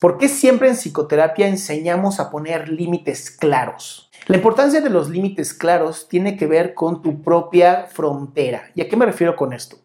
[0.00, 4.10] ¿Por qué siempre en psicoterapia enseñamos a poner límites claros?
[4.28, 8.70] La importancia de los límites claros tiene que ver con tu propia frontera.
[8.74, 9.76] ¿Y a qué me refiero con esto?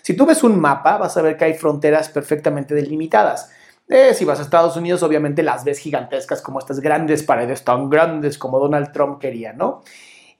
[0.00, 3.50] Si tú ves un mapa, vas a ver que hay fronteras perfectamente delimitadas.
[3.86, 7.90] Eh, si vas a Estados Unidos, obviamente las ves gigantescas como estas grandes paredes, tan
[7.90, 9.82] grandes como Donald Trump quería, ¿no?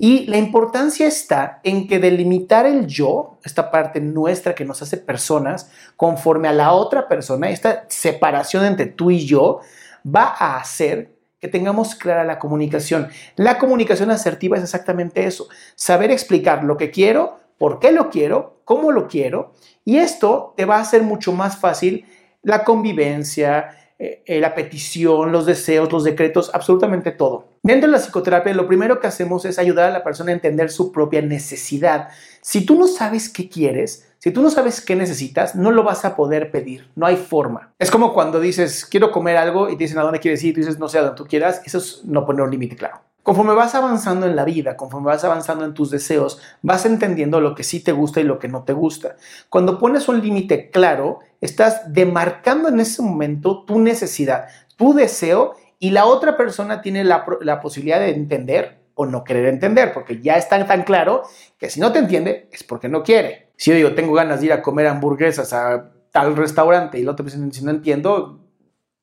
[0.01, 4.97] Y la importancia está en que delimitar el yo, esta parte nuestra que nos hace
[4.97, 9.59] personas, conforme a la otra persona, esta separación entre tú y yo,
[10.07, 13.09] va a hacer que tengamos clara la comunicación.
[13.35, 18.61] La comunicación asertiva es exactamente eso, saber explicar lo que quiero, por qué lo quiero,
[18.65, 19.53] cómo lo quiero,
[19.85, 22.07] y esto te va a hacer mucho más fácil
[22.43, 27.49] la convivencia, eh, eh, la petición, los deseos, los decretos, absolutamente todo.
[27.65, 30.71] Dentro de la psicoterapia, lo primero que hacemos es ayudar a la persona a entender
[30.71, 32.09] su propia necesidad.
[32.41, 36.05] Si tú no sabes qué quieres, si tú no sabes qué necesitas, no lo vas
[36.05, 36.89] a poder pedir.
[36.95, 37.73] No hay forma.
[37.79, 40.53] Es como cuando dices, quiero comer algo y te dicen a dónde quieres ir y
[40.55, 41.61] tú dices, no sé a dónde tú quieras.
[41.65, 43.01] Eso es no poner un límite claro.
[43.23, 47.55] Conforme vas avanzando en la vida, conforme vas avanzando en tus deseos, vas entendiendo lo
[47.55, 49.17] que sí te gusta y lo que no te gusta.
[49.51, 55.91] Cuando pones un límite claro, estás demarcando en ese momento tu necesidad, tu deseo y
[55.91, 57.25] la otra persona tiene la,
[57.63, 61.23] posibilidad de entender o no querer entender, porque ya está tan claro
[61.57, 63.51] que si no te entiende es porque no quiere.
[63.57, 67.25] Si yo digo, tengo ganas de ir a comer hamburguesas a tal restaurante y otro
[67.25, 68.41] me dice, si no entiendo,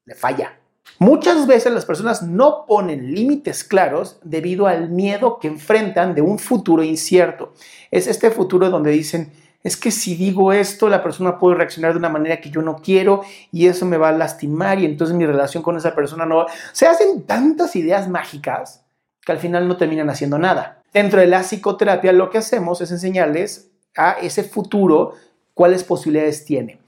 [0.06, 0.60] le falla.
[1.00, 6.40] Muchas veces las personas no ponen límites claros debido al miedo que enfrentan de un
[6.40, 7.54] futuro incierto.
[7.92, 9.32] Es este futuro donde dicen,
[9.66, 12.76] es que si digo esto, la persona puede reaccionar de una manera que yo no
[12.76, 13.22] quiero
[13.52, 16.46] y eso me va a lastimar y entonces mi relación con esa persona no va...
[16.72, 18.86] Se hacen tantas ideas mágicas
[19.26, 20.84] que al final no terminan haciendo nada.
[20.94, 25.14] Dentro de la psicoterapia lo que hacemos es enseñarles a ese futuro
[25.56, 26.80] cuáles posibilidades tiene.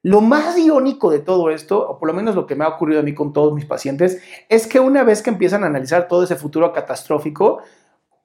[0.00, 3.00] Lo más irónico de todo esto, o por lo menos lo que me ha ocurrido
[3.00, 6.24] a mí con todos mis pacientes, es que una vez que empiezan a analizar todo
[6.24, 7.58] ese futuro catastrófico,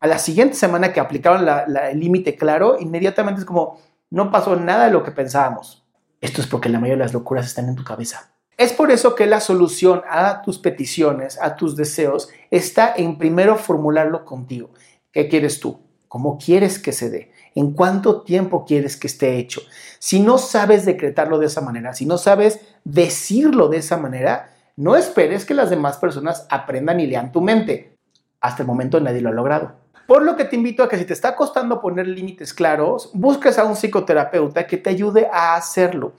[0.02, 3.80] a la siguiente semana que aplicaron el límite claro, inmediatamente es como,
[4.10, 5.86] no pasó nada de lo que pensábamos.
[6.20, 8.32] Esto es porque la mayoría de las locuras están en tu cabeza.
[8.58, 13.58] Es por eso que la solución a tus peticiones, a tus deseos, está en primero
[13.58, 14.72] formularlo contigo.
[15.12, 15.80] ¿Qué quieres tú?
[16.08, 17.32] ¿Cómo quieres que se dé?
[17.54, 19.62] ¿En cuánto tiempo quieres que esté hecho?
[20.00, 24.96] Si no sabes decretarlo de esa manera, si no sabes decirlo de esa manera, no
[24.96, 27.96] esperes que las demás personas aprendan y lean tu mente.
[28.40, 29.82] Hasta el momento nadie lo ha logrado.
[30.08, 33.58] Por lo que te invito a que si te está costando poner límites claros, busques
[33.58, 36.14] a un psicoterapeuta que te ayude a hacerlo.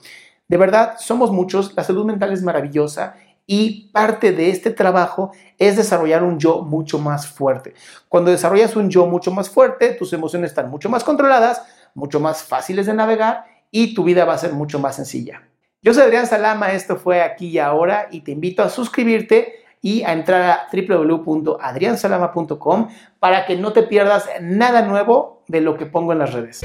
[0.47, 5.77] De verdad, somos muchos, la salud mental es maravillosa y parte de este trabajo es
[5.77, 7.73] desarrollar un yo mucho más fuerte.
[8.07, 11.61] Cuando desarrollas un yo mucho más fuerte, tus emociones están mucho más controladas,
[11.93, 15.43] mucho más fáciles de navegar y tu vida va a ser mucho más sencilla.
[15.81, 20.01] Yo soy Adrián Salama, esto fue aquí y ahora y te invito a suscribirte y
[20.03, 22.87] a entrar a www.adriansalama.com
[23.19, 26.61] para que no te pierdas nada nuevo de lo que pongo en las redes.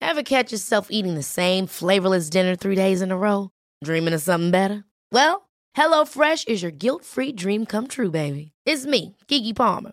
[0.00, 3.50] Ever catch yourself eating the same flavorless dinner three days in a row?
[3.84, 4.84] Dreaming of something better?
[5.12, 8.52] Well, HelloFresh is your guilt-free dream come true, baby.
[8.64, 9.92] It's me, Kiki Palmer.